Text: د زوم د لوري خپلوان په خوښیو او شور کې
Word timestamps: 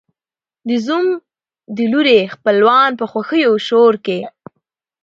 د 0.67 0.69
زوم 0.85 1.05
د 1.75 1.77
لوري 1.91 2.19
خپلوان 2.33 2.89
په 2.99 3.05
خوښیو 3.11 3.47
او 3.49 3.55
شور 3.67 3.93
کې 4.05 4.19